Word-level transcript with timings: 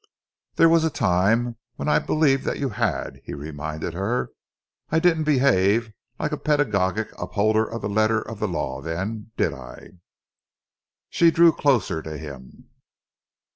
"There 0.55 0.67
was 0.67 0.83
a 0.83 0.89
time 0.89 1.57
when 1.75 1.87
I 1.87 1.99
believed 1.99 2.43
that 2.45 2.57
you 2.57 2.69
had," 2.69 3.21
he 3.23 3.35
reminded 3.35 3.93
her. 3.93 4.31
"I 4.89 4.97
didn't 4.97 5.25
behave 5.25 5.91
like 6.17 6.31
a 6.31 6.37
pedagogic 6.37 7.09
upholder 7.21 7.65
of 7.69 7.83
the 7.83 7.87
letter 7.87 8.19
of 8.27 8.39
the 8.39 8.47
law 8.47 8.81
then, 8.81 9.29
did 9.37 9.53
I?" 9.53 9.91
She 11.11 11.29
drew 11.29 11.51
closer 11.51 12.01
to 12.01 12.17
him. 12.17 12.71